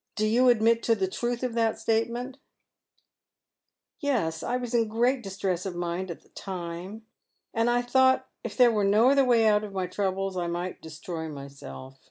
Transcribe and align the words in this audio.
"Do 0.16 0.26
you 0.26 0.50
admit 0.50 0.82
the 0.86 1.08
truth 1.08 1.42
of 1.42 1.54
that 1.54 1.78
statement? 1.78 2.36
"Yes. 4.00 4.42
I 4.42 4.58
was 4.58 4.74
in 4.74 4.88
great 4.88 5.22
distress 5.22 5.64
of 5.64 5.74
mind 5.74 6.10
at 6.10 6.20
the 6.20 6.28
time, 6.28 7.06
and 7.54 7.66
J 7.68 7.72
fiiought 7.88 8.24
if 8.44 8.58
there 8.58 8.70
were 8.72 8.84
no 8.84 9.08
other 9.08 9.24
way 9.24 9.46
out 9.48 9.64
of 9.64 9.72
my 9.72 9.86
troubles 9.86 10.36
I 10.36 10.48
might 10.48 10.82
destroy 10.82 11.30
myself. 11.30 12.10